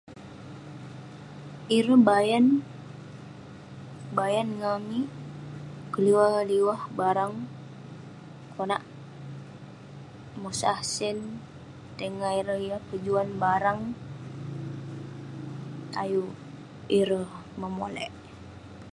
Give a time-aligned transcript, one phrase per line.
[1.77, 2.61] Ireh bayan-
[4.17, 5.09] ngan amik
[5.93, 7.33] keliwah-liwah barang
[8.53, 8.83] konak
[10.41, 11.17] mosah sen
[11.97, 13.79] tai ngan ireh yah pejuan barang
[16.03, 16.31] ayuk
[16.99, 17.31] ireh
[17.61, 18.11] memolek